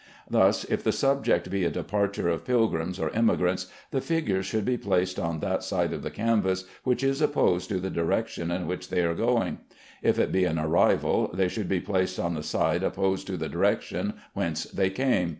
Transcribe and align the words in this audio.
Thus, 0.27 0.63
if 0.63 0.83
the 0.83 0.91
subject 0.91 1.51
be 1.51 1.63
a 1.63 1.69
departure 1.69 2.27
of 2.27 2.43
pilgrims 2.43 2.97
or 2.99 3.11
emigrants, 3.11 3.67
the 3.91 4.01
figures 4.01 4.47
should 4.47 4.65
be 4.65 4.75
placed 4.75 5.19
on 5.19 5.41
that 5.41 5.61
side 5.61 5.93
of 5.93 6.01
the 6.01 6.09
canvas 6.09 6.65
which 6.83 7.03
is 7.03 7.21
opposed 7.21 7.69
to 7.69 7.79
the 7.79 7.91
direction 7.91 8.49
in 8.49 8.65
which 8.65 8.89
they 8.89 9.01
are 9.03 9.13
going. 9.13 9.59
If 10.01 10.17
it 10.17 10.31
be 10.31 10.45
an 10.45 10.57
arrival, 10.57 11.29
they 11.35 11.49
should 11.49 11.69
be 11.69 11.81
placed 11.81 12.19
on 12.19 12.33
the 12.33 12.41
side 12.41 12.81
opposed 12.81 13.27
to 13.27 13.37
the 13.37 13.47
direction 13.47 14.15
whence 14.33 14.63
they 14.63 14.89
came. 14.89 15.29